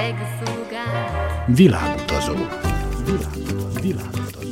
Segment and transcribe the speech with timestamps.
[0.00, 0.32] Világutazó.
[1.46, 2.32] Világutazó.
[3.80, 4.48] Világutazó.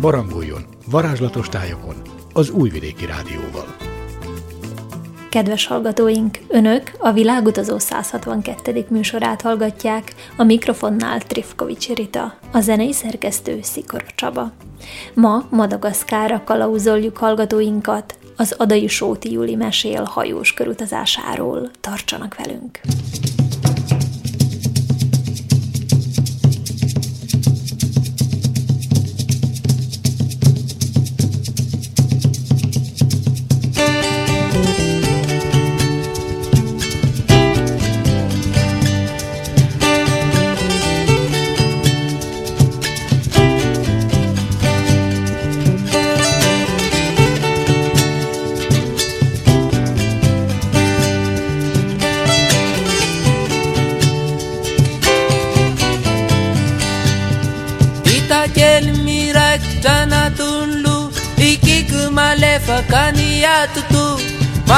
[0.00, 1.94] Barangoljon varázslatos tájokon
[2.32, 3.76] az Újvidéki Rádióval.
[5.28, 8.86] Kedves hallgatóink, Önök a Világutazó 162.
[8.88, 14.52] műsorát hallgatják, a mikrofonnál Trifkovics Rita, a zenei szerkesztő Szikora Csaba.
[15.14, 21.70] Ma Madagaszkára kalauzoljuk hallgatóinkat, az Adai Sóti Júli mesél hajós körutazásáról.
[21.80, 22.80] Tartsanak velünk!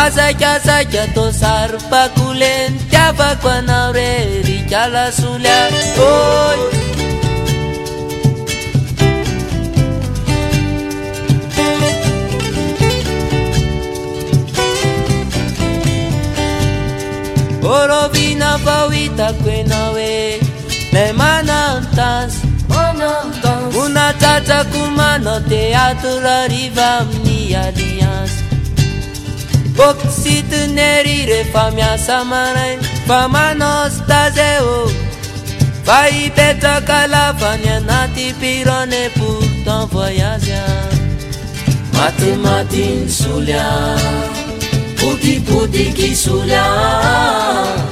[0.06, 5.66] Azaya zaya tosar pa kulen tiaba kwanaure di jala sulia
[5.98, 6.60] oy
[17.62, 20.38] Oro vina pawita kwenawe
[20.92, 22.32] Le manantas.
[23.84, 27.70] Una tata kumano te atura riva mia
[29.77, 39.20] 僕しとねりれファミャサマナイファマノスタゼオファイペタカラファニャナティピロネプ
[39.64, 40.96] トンフォヤジャ
[41.92, 43.96] マティマティンソリャ
[44.96, 46.55] プティプティキソリャ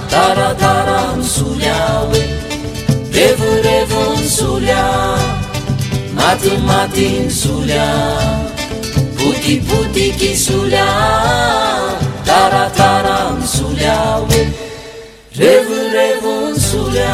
[0.08, 2.44] タラタランソリャウェ
[3.12, 5.16] レブレブンソリャ
[6.16, 8.53] マティマティンソリャ
[9.24, 10.86] botibotikisola
[12.26, 14.42] taratara misola hoe
[15.40, 17.12] revorevonsola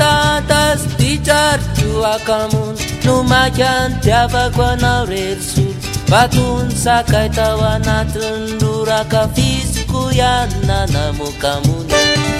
[0.00, 2.72] Atatas tijar jua kamun
[3.04, 5.76] Numayan tiava kwana rersul
[6.08, 11.84] Batun sakai tawana tundura ka fisku ya nanamu kamun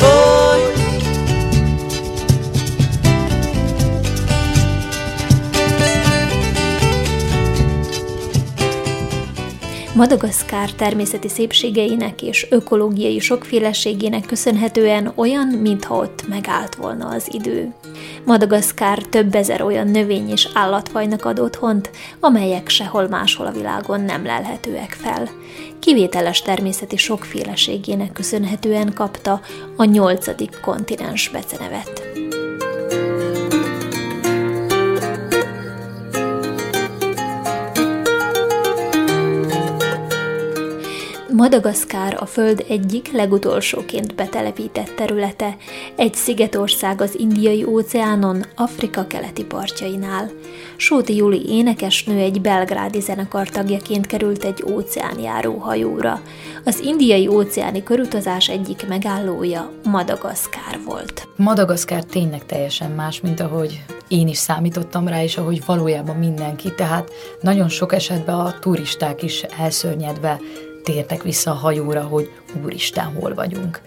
[0.01, 0.90] Oi
[10.01, 17.75] Madagaszkár természeti szépségeinek és ökológiai sokféleségének köszönhetően olyan, mintha ott megállt volna az idő.
[18.25, 21.91] Madagaszkár több ezer olyan növény és állatfajnak ad otthont,
[22.21, 25.29] amelyek sehol máshol a világon nem lelhetőek fel.
[25.79, 29.41] Kivételes természeti sokféleségének köszönhetően kapta
[29.77, 32.03] a nyolcadik kontinens becenevet.
[41.41, 45.57] Madagaszkár a Föld egyik legutolsóként betelepített területe,
[45.97, 50.31] egy szigetország az Indiai óceánon, Afrika keleti partjainál.
[50.77, 56.21] Sóti Juli énekesnő egy belgrádi zenekar tagjaként került egy óceánjáró hajóra.
[56.65, 61.29] Az indiai óceáni körutazás egyik megállója Madagaszkár volt.
[61.37, 66.75] Madagaszkár tényleg teljesen más, mint ahogy én is számítottam rá, és ahogy valójában mindenki.
[66.75, 70.41] Tehát nagyon sok esetben a turisták is elszörnyedve
[70.93, 72.31] tértek vissza a hajóra, hogy
[72.63, 73.81] úristen, hol vagyunk.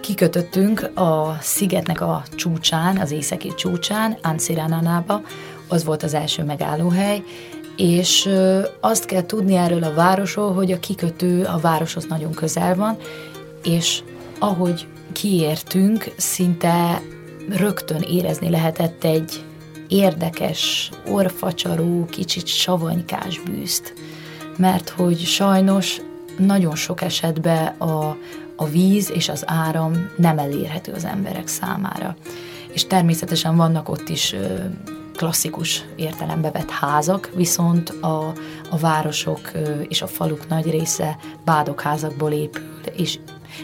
[0.00, 5.20] Kikötöttünk a szigetnek a csúcsán, az északi csúcsán, Anciranánába,
[5.68, 7.22] az volt az első megállóhely,
[7.76, 8.28] és
[8.80, 12.96] azt kell tudni erről a városról, hogy a kikötő a városhoz nagyon közel van,
[13.62, 14.02] és
[14.38, 17.02] ahogy kiértünk, szinte
[17.48, 19.44] rögtön érezni lehetett egy
[19.88, 23.94] érdekes, orfacsaró, kicsit savanykás bűzt.
[24.56, 26.00] Mert hogy sajnos
[26.38, 28.16] nagyon sok esetben a,
[28.56, 32.16] a víz és az áram nem elérhető az emberek számára.
[32.72, 34.34] És természetesen vannak ott is
[35.16, 38.32] klasszikus értelembe vett házak, viszont a,
[38.70, 39.50] a városok
[39.88, 42.62] és a faluk nagy része bádokházakból épül,
[42.96, 43.18] és,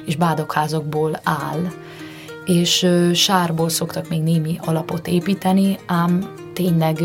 [0.05, 1.71] és bádokházakból áll,
[2.45, 6.99] és sárból szoktak még némi alapot építeni, ám tényleg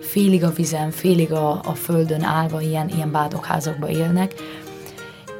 [0.00, 4.34] félig a vizen, félig a, a földön állva ilyen, ilyen bádokházakba élnek,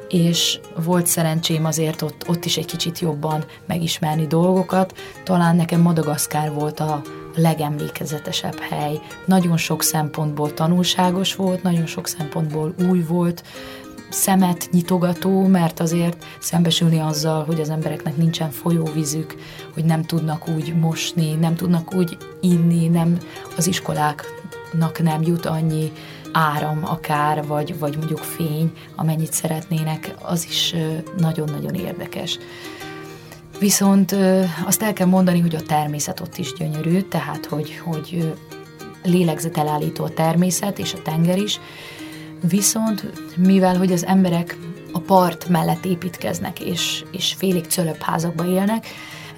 [0.09, 4.97] és volt szerencsém azért ott, ott is egy kicsit jobban megismerni dolgokat.
[5.23, 7.01] Talán nekem Madagaszkár volt a
[7.35, 8.99] legemlékezetesebb hely.
[9.25, 13.43] Nagyon sok szempontból tanulságos volt, nagyon sok szempontból új volt,
[14.09, 19.35] szemet nyitogató, mert azért szembesülni azzal, hogy az embereknek nincsen folyóvízük,
[19.73, 23.17] hogy nem tudnak úgy mosni, nem tudnak úgy inni, nem
[23.57, 25.91] az iskoláknak nem jut annyi
[26.31, 30.75] áram akár, vagy, vagy mondjuk fény, amennyit szeretnének, az is
[31.17, 32.39] nagyon-nagyon érdekes.
[33.59, 34.15] Viszont
[34.65, 38.33] azt el kell mondani, hogy a természet ott is gyönyörű, tehát hogy, hogy
[39.03, 41.59] lélegzetelállító a természet és a tenger is,
[42.41, 43.05] viszont
[43.37, 44.57] mivel hogy az emberek
[44.91, 47.65] a part mellett építkeznek, és, és félig
[47.99, 48.87] házakba élnek,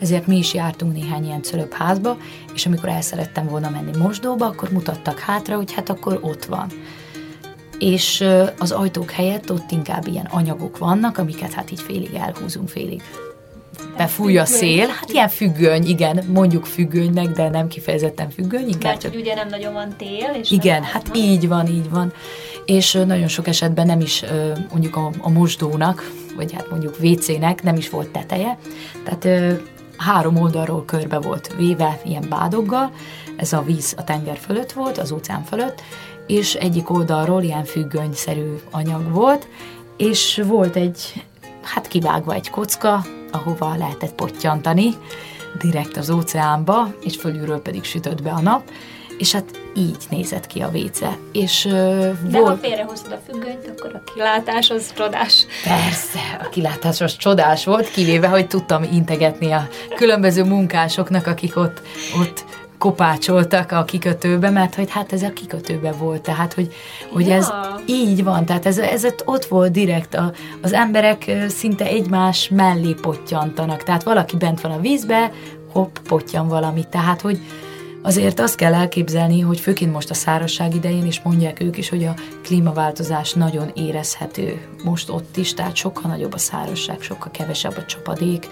[0.02, 2.18] ezért mi is jártunk néhány ilyen házba,
[2.54, 6.68] és amikor el szerettem volna menni mosdóba, akkor mutattak hátra, hogy hát akkor ott van.
[7.80, 8.26] És
[8.58, 13.02] az ajtók helyett ott inkább ilyen anyagok vannak, amiket hát így félig elhúzunk, félig
[13.98, 14.88] befúj a szél.
[14.88, 19.16] Hát ilyen függöny, igen, mondjuk függönynek, de nem kifejezetten függöny, inkább Mert csak...
[19.16, 20.36] ugye nem nagyon van tél.
[20.42, 21.18] És igen, hát van.
[21.18, 22.14] így van, így van.
[22.66, 24.24] És nagyon sok esetben nem is
[24.72, 28.58] mondjuk a, a mosdónak, vagy hát mondjuk WC-nek nem is volt teteje.
[29.04, 29.62] Tehát
[30.02, 32.92] három oldalról körbe volt véve ilyen bádoggal,
[33.36, 35.82] ez a víz a tenger fölött volt, az óceán fölött,
[36.28, 39.48] és egyik oldalról ilyen függönyszerű anyag volt,
[39.98, 41.26] és volt egy,
[41.62, 44.94] hát kivágva egy kocka, ahova lehetett pottyantani,
[45.62, 48.64] direkt az óceánba, és fölülről pedig sütött be a nap,
[49.22, 49.46] és hát
[49.76, 51.18] így nézett ki a véce.
[51.32, 52.48] És, uh, De volt...
[52.48, 55.46] ha félrehoztad a függönyt, akkor a kilátás az csodás.
[55.64, 61.82] Persze, a kilátás az csodás volt, kivéve, hogy tudtam integetni a különböző munkásoknak, akik ott,
[62.20, 62.46] ott
[62.78, 66.74] kopácsoltak a kikötőbe, mert hogy hát ez a kikötőbe volt, tehát hogy,
[67.12, 67.36] hogy ja.
[67.36, 67.52] ez
[67.86, 70.32] így van, tehát ez, ez ott volt direkt, a,
[70.62, 75.32] az emberek szinte egymás mellé pottyantanak, tehát valaki bent van a vízbe,
[75.74, 77.40] hopp, pottyan valami, tehát hogy
[78.04, 82.04] Azért azt kell elképzelni, hogy főként most a szárazság idején is mondják ők is, hogy
[82.06, 84.68] a klímaváltozás nagyon érezhető.
[84.84, 88.48] Most ott is, tehát sokkal nagyobb a szárazság, sokkal kevesebb a csapadék,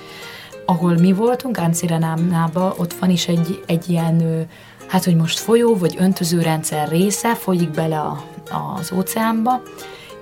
[0.66, 4.48] ahol mi voltunk, Áncirenámnába, ott van is egy, egy ilyen,
[4.88, 8.24] hát hogy most folyó vagy öntözőrendszer része, folyik bele a,
[8.80, 9.62] az óceánba,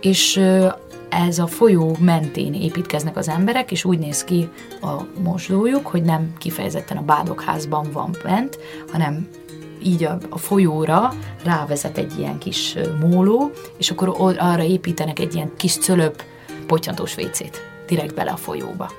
[0.01, 0.41] és
[1.09, 4.49] ez a folyó mentén építkeznek az emberek, és úgy néz ki
[4.81, 8.57] a mosdójuk, hogy nem kifejezetten a bádokházban van bent,
[8.91, 9.27] hanem
[9.83, 11.13] így a, a folyóra
[11.43, 16.23] rávezet egy ilyen kis móló, és akkor arra építenek egy ilyen kis cölöp
[16.67, 18.91] potyantós vécét direkt bele a folyóba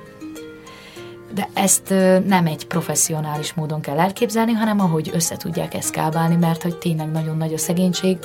[1.33, 1.89] de ezt
[2.25, 7.37] nem egy professzionális módon kell elképzelni, hanem ahogy össze tudják eszkábálni, mert hogy tényleg nagyon
[7.37, 8.17] nagy a szegénység.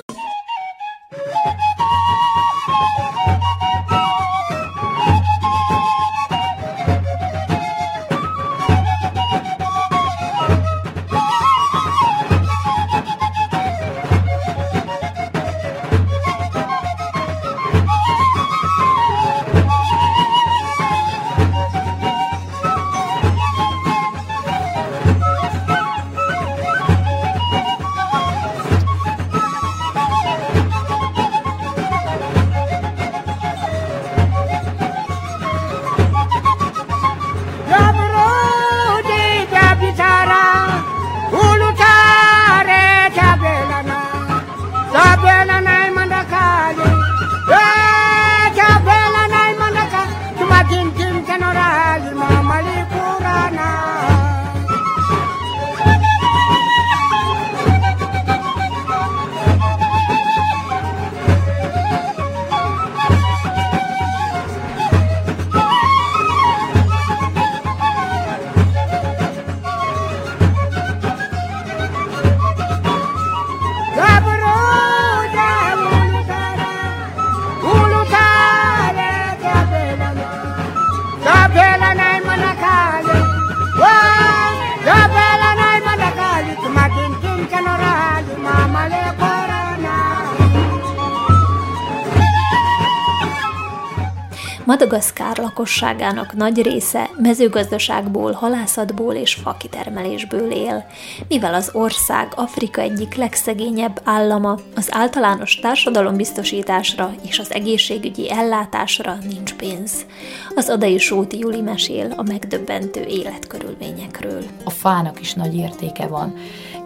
[94.65, 100.87] Madagaszkár lakosságának nagy része mezőgazdaságból, halászatból és fakitermelésből él,
[101.29, 109.55] mivel az ország Afrika egyik legszegényebb állama, az általános társadalombiztosításra és az egészségügyi ellátásra nincs
[109.55, 110.07] pénz.
[110.55, 114.43] Az Adai Sóti Juli mesél a megdöbbentő életkörülményekről.
[114.65, 116.35] A fának is nagy értéke van,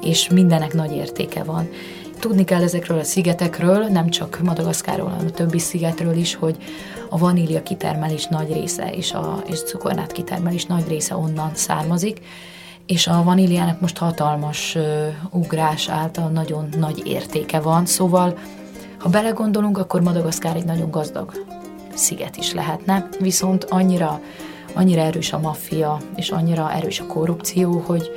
[0.00, 1.68] és mindenek nagy értéke van.
[2.20, 6.56] Tudni kell ezekről a szigetekről, nem csak Madagaszkáról, hanem a többi szigetről is, hogy
[7.08, 12.20] a vanília kitermelés nagy része és a és cukornát kitermelés nagy része onnan származik,
[12.86, 18.38] és a vaníliának most hatalmas uh, ugrás által nagyon nagy értéke van, szóval
[18.98, 21.32] ha belegondolunk, akkor Madagaszkár egy nagyon gazdag
[21.94, 24.20] sziget is lehetne, viszont annyira,
[24.74, 28.10] annyira erős a maffia, és annyira erős a korrupció, hogy,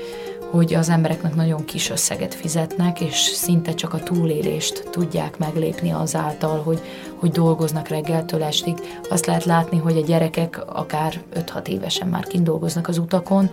[0.51, 6.61] hogy az embereknek nagyon kis összeget fizetnek, és szinte csak a túlélést tudják meglépni azáltal,
[6.61, 6.81] hogy,
[7.21, 8.77] hogy dolgoznak reggeltől estig.
[9.09, 13.49] Azt lehet látni, hogy a gyerekek akár 5-6 évesen már kint dolgoznak az utakon,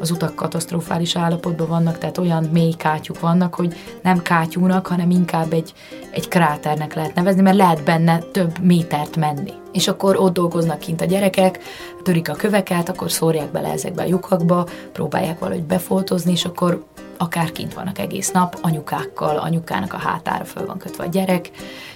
[0.00, 5.52] az utak katasztrofális állapotban vannak, tehát olyan mély kátyuk vannak, hogy nem kátyúnak, hanem inkább
[5.52, 5.72] egy,
[6.10, 9.52] egy kráternek lehet nevezni, mert lehet benne több métert menni.
[9.72, 11.58] És akkor ott dolgoznak kint a gyerekek,
[12.02, 16.84] törik a köveket, akkor szórják bele ezekbe a lyukakba, próbálják valahogy befoltozni, és akkor
[17.18, 21.50] akár kint vannak egész nap, anyukákkal, anyukának a hátára föl van kötve a gyerek,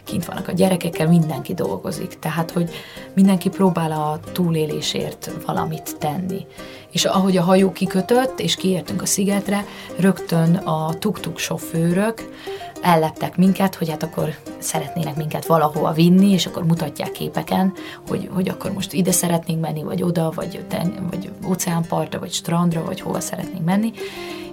[0.05, 2.19] kint vannak a gyerekekkel, mindenki dolgozik.
[2.19, 2.71] Tehát, hogy
[3.15, 6.47] mindenki próbál a túlélésért valamit tenni.
[6.91, 9.65] És ahogy a hajó kikötött, és kiértünk a szigetre,
[9.99, 12.31] rögtön a tuk-tuk sofőrök
[12.83, 17.73] elleptek minket, hogy hát akkor szeretnének minket valahova vinni, és akkor mutatják képeken,
[18.09, 20.65] hogy, hogy akkor most ide szeretnénk menni, vagy oda, vagy,
[21.11, 23.93] vagy óceánpartra, vagy strandra, vagy hova szeretnénk menni.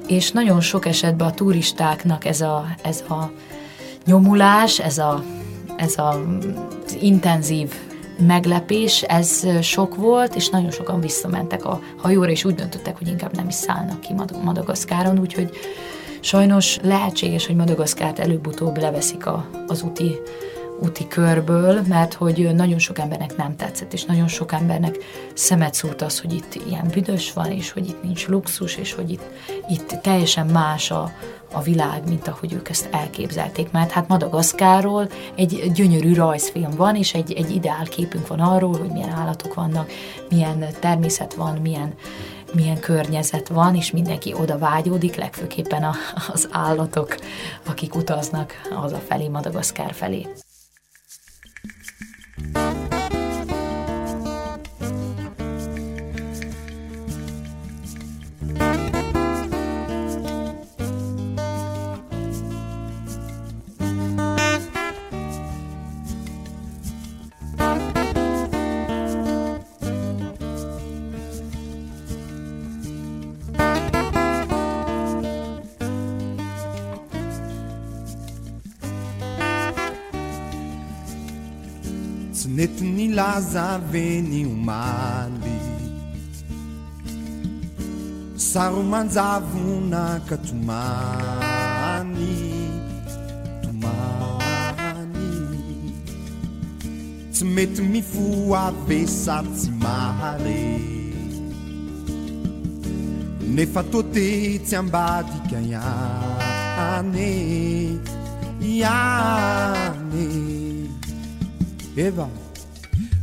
[0.09, 3.31] És nagyon sok esetben a turistáknak ez a, ez a
[4.05, 5.23] nyomulás, ez a,
[5.77, 6.21] ez a,
[6.99, 7.73] intenzív
[8.27, 13.35] meglepés, ez sok volt, és nagyon sokan visszamentek a hajóra, és úgy döntöttek, hogy inkább
[13.35, 14.13] nem is szállnak ki
[14.43, 15.49] Madagaszkáron, úgyhogy
[16.19, 20.19] sajnos lehetséges, hogy Madagaszkárt előbb-utóbb leveszik a, az úti
[20.81, 24.97] úti körből, mert hogy nagyon sok embernek nem tetszett, és nagyon sok embernek
[25.33, 29.11] szemet szúrt az, hogy itt ilyen büdös van, és hogy itt nincs luxus, és hogy
[29.11, 29.23] itt,
[29.69, 31.11] itt teljesen más a,
[31.51, 33.71] a világ, mint ahogy ők ezt elképzelték.
[33.71, 38.91] Mert hát Madagaszkáról egy gyönyörű rajzfilm van, és egy, egy ideál képünk van arról, hogy
[38.91, 39.91] milyen állatok vannak,
[40.29, 41.93] milyen természet van, milyen,
[42.53, 45.93] milyen környezet van, és mindenki oda vágyódik, legfőképpen a,
[46.33, 47.15] az állatok,
[47.65, 50.27] akik utaznak az a felé,
[52.39, 52.98] Madagaszkár
[82.59, 85.59] netiny lazaveny omaly.
[88.35, 92.27] Saromanjavona ka tomany
[93.63, 95.31] tomany.
[97.31, 100.63] Tsy mety mifoabe sary tsy mahare
[103.55, 104.27] nefa tote
[104.65, 107.31] tsy ambadika iane
[108.73, 110.27] iane
[111.95, 112.27] eva.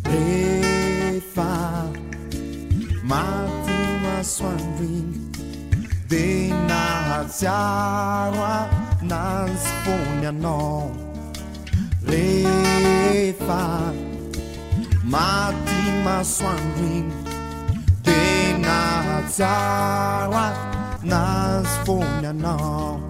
[0.08, 1.50] rehefa
[3.10, 5.26] mato masoandro igny
[6.10, 6.26] de
[6.68, 8.58] nahatsiaro a
[9.10, 10.90] nanzy fony anao.
[12.10, 13.62] Rehefa
[15.12, 17.10] maty masoandro igny
[18.06, 18.20] de
[18.66, 20.48] nahatsiaro a
[21.10, 23.05] nanzy fony anao.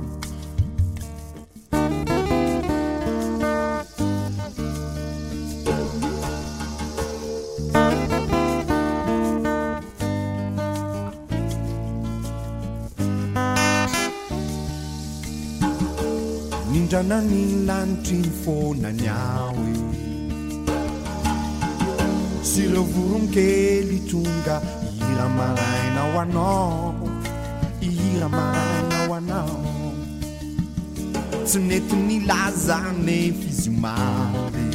[16.87, 19.75] indranany lanitry ny fonany ao e
[22.49, 24.57] sy reo voronkely tronga
[24.89, 27.09] ihira maraina ho anao
[27.89, 29.65] ihira maraina ho anao
[31.47, 34.71] tsy mety ny lazanef izy maty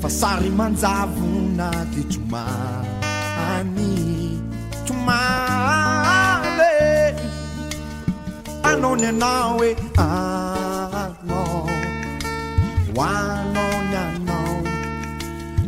[0.00, 4.03] fa sary manjavona de jomany
[8.94, 11.42] one nawe ano
[12.94, 14.62] hoanony anao.
[14.64, 14.68] E,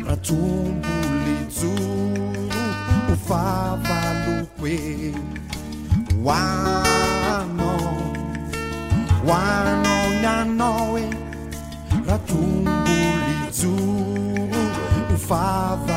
[0.05, 1.75] Raha jombolejoro
[3.07, 4.79] ho favaloko e.
[6.23, 7.73] Hoano
[9.27, 11.05] hoanaony anao e.
[12.07, 13.73] Raha jombolejoro
[15.09, 15.96] ho fava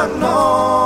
[0.00, 0.79] unknown.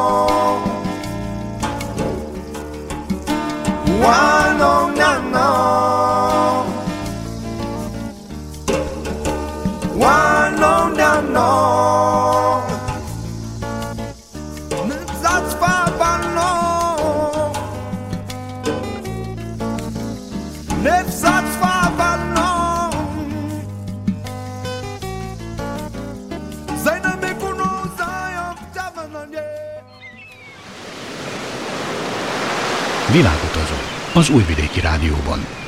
[34.24, 35.63] Az Újvidéki Rádióban.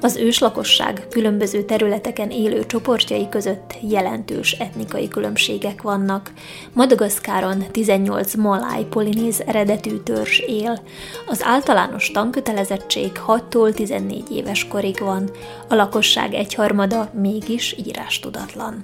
[0.00, 6.32] Az őslakosság különböző területeken élő csoportjai között jelentős etnikai különbségek vannak.
[6.72, 10.82] Madagaszkáron 18 maláj polinéz eredetű törzs él.
[11.26, 15.30] Az általános tankötelezettség 6-tól 14 éves korig van.
[15.68, 18.82] A lakosság egyharmada mégis írástudatlan.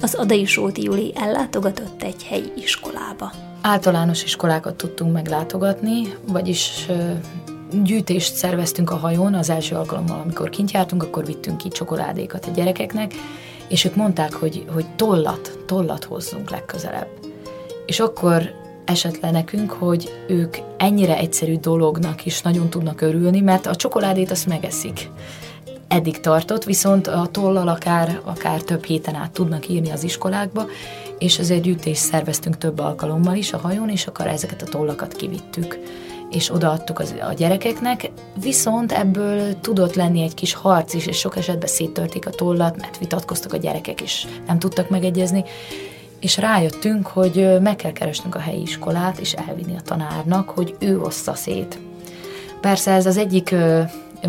[0.00, 3.32] Az Adai Sóti Juli ellátogatott egy helyi iskolába.
[3.62, 6.86] Általános iskolákat tudtunk meglátogatni, vagyis
[7.82, 12.50] gyűjtést szerveztünk a hajón az első alkalommal, amikor kint jártunk, akkor vittünk ki csokoládékat a
[12.50, 13.14] gyerekeknek,
[13.68, 17.08] és ők mondták, hogy, hogy tollat, tollat hozzunk legközelebb.
[17.86, 18.50] És akkor
[18.84, 24.30] esett le nekünk, hogy ők ennyire egyszerű dolognak is nagyon tudnak örülni, mert a csokoládét
[24.30, 25.10] azt megeszik.
[25.88, 30.66] Eddig tartott, viszont a tollal akár, akár több héten át tudnak írni az iskolákba,
[31.18, 35.78] és ezért gyűjtést szerveztünk több alkalommal is a hajón, és akkor ezeket a tollakat kivittük
[36.34, 41.36] és odaadtuk az, a gyerekeknek, viszont ebből tudott lenni egy kis harc is, és sok
[41.36, 45.44] esetben széttörték a tollat, mert vitatkoztak a gyerekek, és nem tudtak megegyezni,
[46.20, 51.00] és rájöttünk, hogy meg kell keresnünk a helyi iskolát, és elvinni a tanárnak, hogy ő
[51.00, 51.78] ossza szét.
[52.60, 53.54] Persze ez az egyik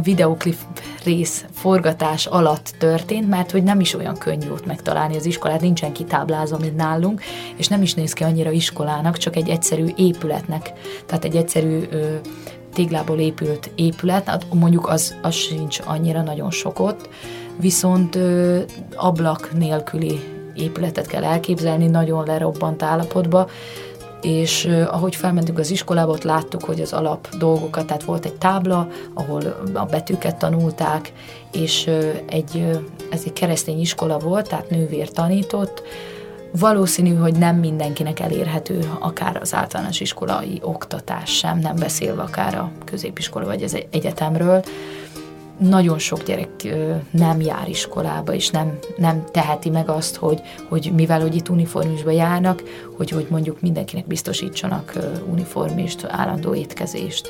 [0.04, 0.58] videoklip
[1.04, 5.94] rész forgatás alatt történt, mert hogy nem is olyan könnyű ott megtalálni az iskolát, nincsen
[5.94, 7.22] kitáblázva, mint nálunk,
[7.56, 10.72] és nem is néz ki annyira iskolának, csak egy egyszerű épületnek,
[11.06, 12.16] tehát egy egyszerű ö,
[12.74, 17.10] téglából épült épület, hát mondjuk az, az sincs annyira nagyon sok ott,
[17.60, 18.62] viszont ö,
[18.96, 20.20] ablak nélküli
[20.56, 23.50] épületet kell elképzelni, nagyon lerobbant állapotba,
[24.26, 28.88] és ahogy felmentünk az iskolába, ott láttuk, hogy az alap dolgokat, tehát volt egy tábla,
[29.14, 29.42] ahol
[29.74, 31.12] a betűket tanulták,
[31.52, 31.90] és
[32.30, 32.66] egy,
[33.10, 35.82] ez egy keresztény iskola volt, tehát nővér tanított,
[36.60, 42.72] Valószínű, hogy nem mindenkinek elérhető akár az általános iskolai oktatás sem, nem beszélve akár a
[42.86, 44.64] középiskola vagy az egyetemről.
[45.58, 46.50] Nagyon sok gyerek
[47.12, 52.12] nem jár iskolába, és nem, nem teheti meg azt, hogy, hogy mivel hogy itt uniformisba
[52.12, 52.64] járnak,
[52.98, 54.94] hogy, hogy mondjuk mindenkinek biztosítsanak
[55.32, 57.30] uniformist, állandó étkezést,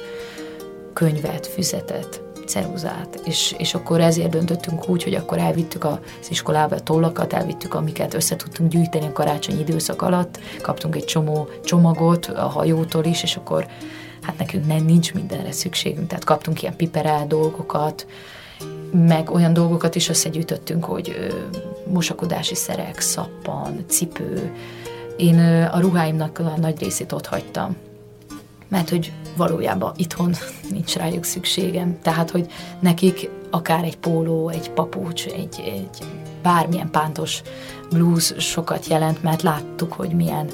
[0.93, 6.79] könyvet, füzetet, ceruzát, és, és akkor ezért döntöttünk úgy, hogy akkor elvittük az iskolába a
[6.79, 12.47] tollakat, elvittük, amiket össze tudtunk gyűjteni a karácsonyi időszak alatt, kaptunk egy csomó csomagot a
[12.47, 13.67] hajótól is, és akkor
[14.25, 18.07] hát nekünk nem, nincs mindenre szükségünk, tehát kaptunk ilyen piperel dolgokat,
[18.91, 21.33] meg olyan dolgokat is összegyűjtöttünk, hogy ö,
[21.91, 24.51] mosakodási szerek, szappan, cipő.
[25.17, 27.75] Én ö, a ruháimnak a nagy részét ott hagytam,
[28.67, 30.35] mert hogy valójában itthon
[30.71, 31.99] nincs rájuk szükségem.
[32.01, 36.05] Tehát, hogy nekik akár egy póló, egy papucs, egy, egy
[36.41, 37.41] bármilyen pántos
[37.89, 40.49] blues sokat jelent, mert láttuk, hogy milyen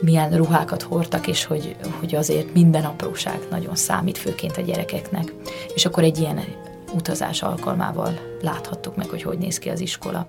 [0.00, 5.32] milyen ruhákat hordtak, és hogy, hogy azért minden apróság nagyon számít, főként a gyerekeknek.
[5.74, 6.40] És akkor egy ilyen
[6.94, 10.26] utazás alkalmával láthattuk meg, hogy hogy néz ki az iskola.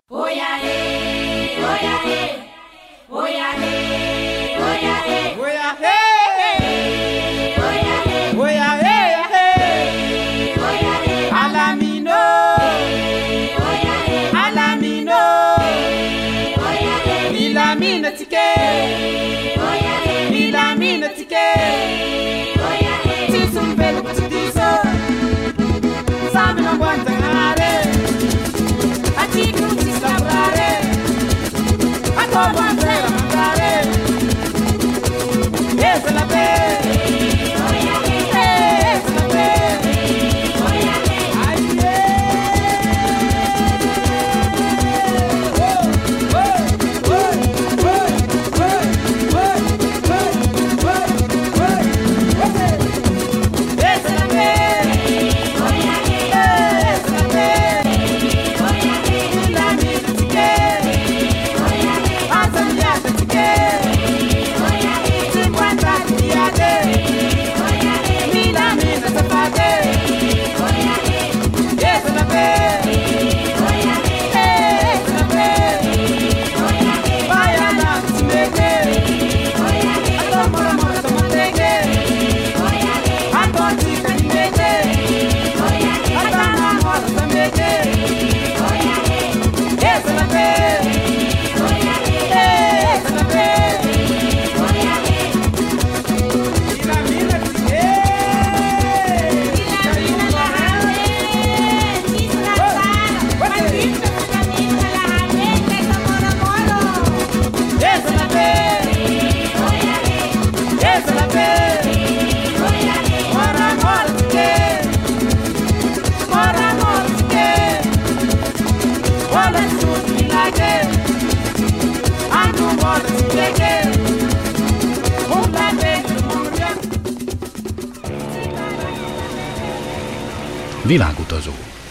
[32.42, 33.21] Világutazó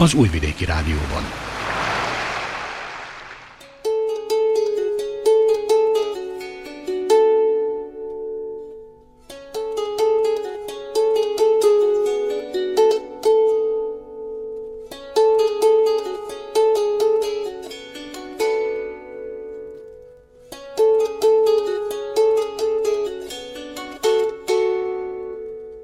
[0.00, 0.99] az Újvidéki Rádióban.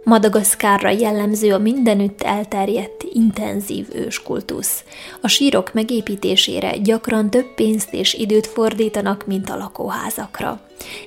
[0.09, 4.85] Madagaszkárra jellemző a mindenütt elterjedt, intenzív őskultusz.
[5.21, 10.61] A sírok megépítésére gyakran több pénzt és időt fordítanak, mint a lakóházakra.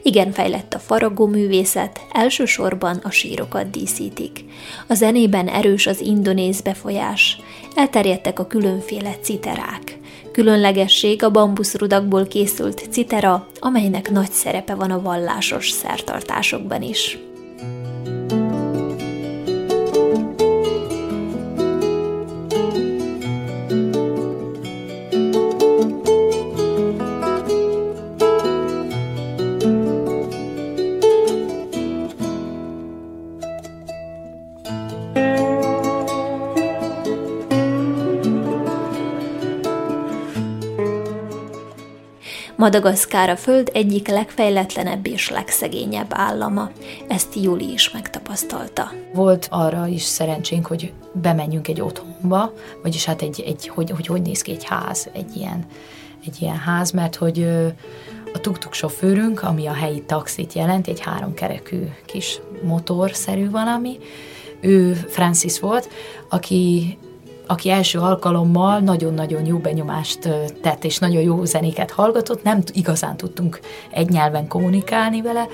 [0.03, 4.45] Igen fejlett a faragó művészet, elsősorban a sírokat díszítik.
[4.88, 7.41] A zenében erős az indonéz befolyás,
[7.75, 9.97] elterjedtek a különféle citerák.
[10.31, 17.17] Különlegesség a bambuszrudakból készült citera, amelynek nagy szerepe van a vallásos szertartásokban is.
[42.69, 46.71] Madagaszkár a Föld egyik legfejletlenebb és legszegényebb állama.
[47.08, 48.91] Ezt Júli is megtapasztalta.
[49.13, 52.53] Volt arra is szerencsénk, hogy bemenjünk egy otthonba,
[52.84, 55.65] vagyis hát egy, egy hogy, hogy hogy néz ki egy ház, egy ilyen,
[56.25, 57.47] egy ilyen ház, mert hogy
[58.34, 63.97] a tuk-tuk sofőrünk, ami a helyi taxit jelent, egy háromkerekű kis motorszerű valami,
[64.62, 65.89] ő Francis volt,
[66.29, 66.97] aki
[67.49, 70.19] aki első alkalommal nagyon-nagyon jó benyomást
[70.62, 73.59] tett, és nagyon jó zenéket hallgatott, nem igazán tudtunk
[73.91, 75.47] egy nyelven kommunikálni vele,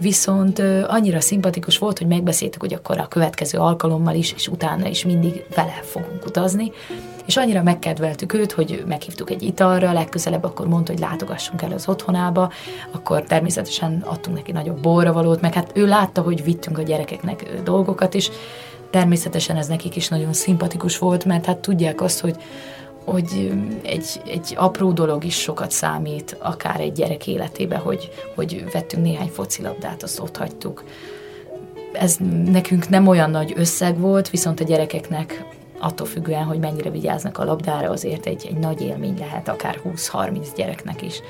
[0.00, 5.04] viszont annyira szimpatikus volt, hogy megbeszéltük, hogy akkor a következő alkalommal is, és utána is
[5.04, 6.72] mindig vele fogunk utazni,
[7.26, 11.88] és annyira megkedveltük őt, hogy meghívtuk egy italra, legközelebb akkor mondta, hogy látogassunk el az
[11.88, 12.52] otthonába,
[12.90, 18.14] akkor természetesen adtunk neki nagyobb borravalót, meg hát ő látta, hogy vittünk a gyerekeknek dolgokat
[18.14, 18.30] is,
[18.90, 22.36] Természetesen ez nekik is nagyon szimpatikus volt, mert hát tudják azt, hogy,
[23.04, 29.02] hogy egy, egy apró dolog is sokat számít, akár egy gyerek életébe, hogy, hogy vettünk
[29.02, 30.84] néhány focilabdát, azt ott hagytuk.
[31.92, 35.44] Ez nekünk nem olyan nagy összeg volt, viszont a gyerekeknek
[35.80, 40.46] attól függően, hogy mennyire vigyáznak a labdára, azért egy, egy nagy élmény lehet, akár 20-30
[40.56, 41.20] gyereknek is.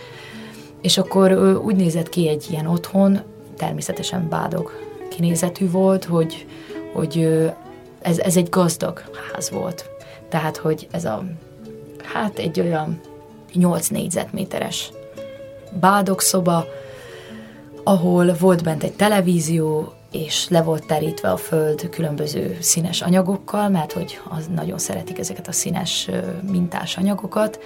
[0.83, 1.33] És akkor
[1.65, 3.21] úgy nézett ki egy ilyen otthon,
[3.57, 4.71] természetesen bádog
[5.09, 6.47] kinézetű volt, hogy,
[6.93, 7.29] hogy
[8.01, 9.91] ez, ez egy gazdag ház volt.
[10.29, 11.25] Tehát, hogy ez a,
[12.03, 13.01] hát egy olyan
[13.53, 14.93] 8 négyzetméteres
[15.81, 16.67] bádog szoba,
[17.85, 23.93] ahol volt bent egy televízió, és le volt terítve a föld különböző színes anyagokkal, mert
[23.93, 26.09] hogy az nagyon szeretik ezeket a színes
[26.51, 27.59] mintás anyagokat,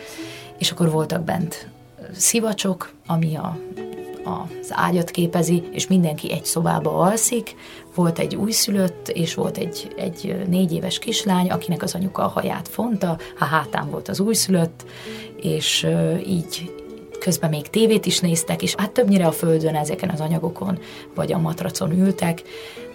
[0.58, 1.68] és akkor voltak bent
[2.12, 3.58] szivacsok, ami a,
[4.24, 7.54] az ágyat képezi, és mindenki egy szobába alszik.
[7.94, 12.68] Volt egy újszülött, és volt egy, egy négy éves kislány, akinek az anyuka a haját
[12.68, 14.84] fonta, a hátán volt az újszülött,
[15.36, 15.86] és
[16.26, 16.72] így
[17.24, 20.78] közben még tévét is néztek, és hát többnyire a földön ezeken az anyagokon,
[21.14, 22.42] vagy a matracon ültek,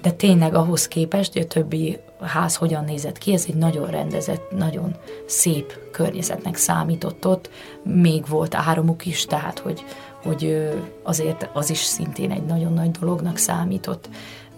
[0.02, 4.52] de tényleg ahhoz képest, hogy a többi ház hogyan nézett ki, ez egy nagyon rendezett,
[4.58, 7.50] nagyon szép környezetnek számított ott.
[7.84, 9.84] Még volt áramuk is, tehát hogy,
[10.24, 10.70] hogy
[11.04, 14.10] azért az is szintén egy nagyon nagy dolognak számított.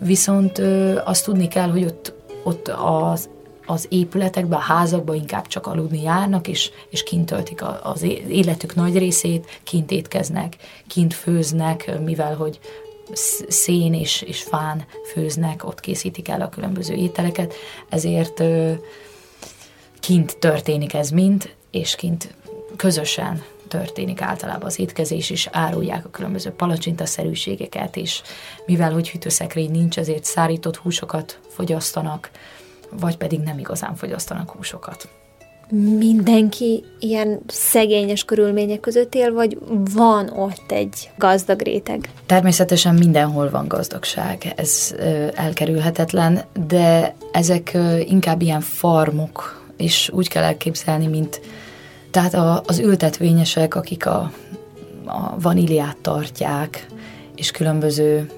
[0.04, 0.58] Viszont
[1.04, 3.30] azt tudni kell, hogy ott, ott az
[3.66, 8.98] az épületekbe, a házakba inkább csak aludni járnak, és, és kint töltik az életük nagy
[8.98, 10.56] részét, kint étkeznek,
[10.88, 12.60] kint főznek, mivel hogy
[13.48, 17.54] szén és, és fán főznek, ott készítik el a különböző ételeket,
[17.90, 18.44] ezért
[20.00, 22.34] kint történik ez mind, és kint
[22.76, 28.22] közösen történik általában az étkezés, és árulják a különböző palacsintaszerűségeket, és
[28.66, 32.30] mivel hogy hűtőszekrény nincs, ezért szárított húsokat fogyasztanak,
[33.00, 35.10] vagy pedig nem igazán fogyasztanak húsokat.
[35.98, 39.58] Mindenki ilyen szegényes körülmények között él, vagy
[39.94, 42.10] van ott egy gazdag réteg?
[42.26, 44.96] Természetesen mindenhol van gazdagság, ez
[45.34, 51.42] elkerülhetetlen, de ezek inkább ilyen farmok, és úgy kell elképzelni, mint
[52.12, 54.32] tehát a, az ültetvényesek, akik a,
[55.06, 56.86] a vaníliát tartják,
[57.36, 58.32] és különböző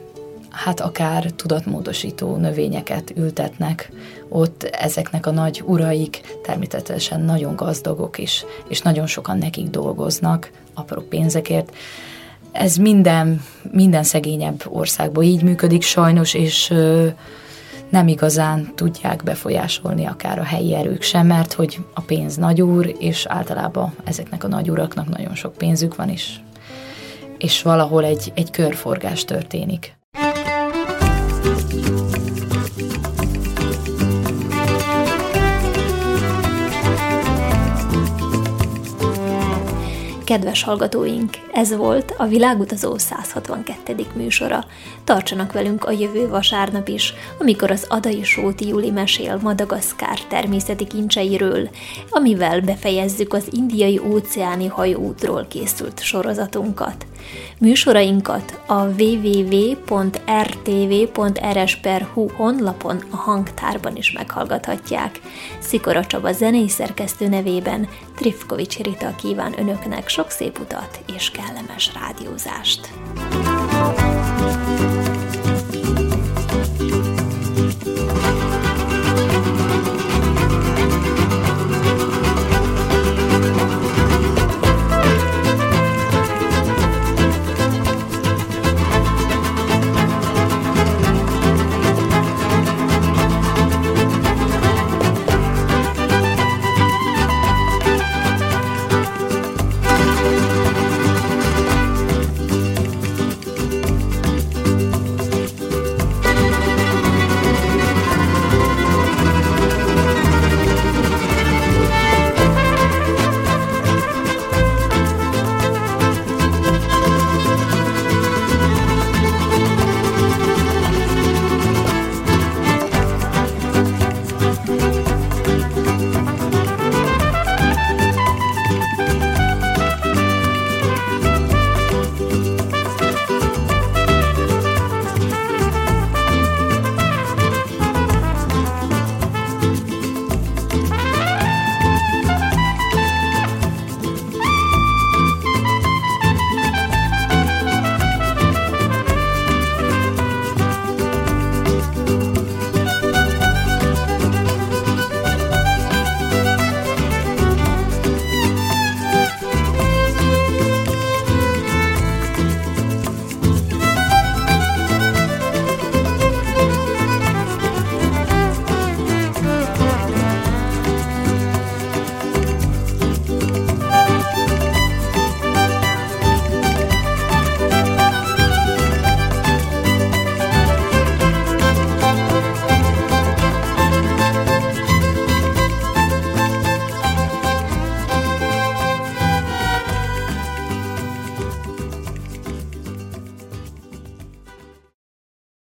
[0.50, 3.92] hát akár tudatmódosító növényeket ültetnek,
[4.30, 11.02] ott ezeknek a nagy uraik természetesen nagyon gazdagok is, és nagyon sokan nekik dolgoznak apró
[11.02, 11.76] pénzekért.
[12.52, 16.74] Ez minden, minden szegényebb országban így működik sajnos, és
[17.94, 22.96] nem igazán tudják befolyásolni akár a helyi erők sem, mert hogy a pénz nagy úr,
[23.00, 26.44] és általában ezeknek a nagy uraknak nagyon sok pénzük van is,
[27.38, 29.96] és valahol egy, egy körforgás történik.
[40.24, 44.06] Kedves hallgatóink, ez volt a Világutazó 162.
[44.14, 44.66] műsora.
[45.04, 51.70] Tartsanak velünk a jövő vasárnap is, amikor az Adai Sóti Juli mesél Madagaszkár természeti kincseiről,
[52.10, 57.06] amivel befejezzük az indiai óceáni hajóútról készült sorozatunkat.
[57.58, 59.88] Műsorainkat a www.rtv.rs.hu
[62.36, 65.20] honlapon a hangtárban is meghallgathatják.
[65.60, 72.90] Szikora Csaba zenei szerkesztő nevében Trifkovics Rita kíván önöknek sok szép utat és kellemes rádiózást.